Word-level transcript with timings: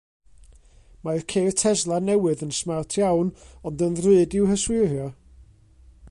Mae'r 1.07 1.25
ceir 1.33 1.51
Tesla 1.63 1.99
newydd 2.05 2.41
yn 2.47 2.55
smart 2.59 2.97
iawn 3.01 3.29
ond 3.71 3.83
yn 3.89 3.99
ddrud 3.99 4.37
i'w 4.39 4.51
hyswirio. 4.53 5.11